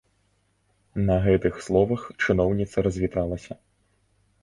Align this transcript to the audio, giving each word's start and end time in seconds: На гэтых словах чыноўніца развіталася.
На 1.09 1.17
гэтых 1.27 1.61
словах 1.67 2.01
чыноўніца 2.23 2.77
развіталася. 2.91 3.53